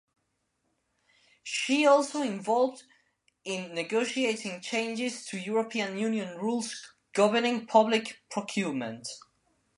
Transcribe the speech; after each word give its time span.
She 1.43 1.85
also 1.85 2.23
involved 2.23 2.85
in 3.45 3.75
negotiating 3.75 4.61
changes 4.61 5.27
to 5.27 5.37
European 5.37 5.95
Union 5.95 6.39
rules 6.39 6.91
governing 7.13 7.67
public 7.67 8.23
procurement. 8.31 9.07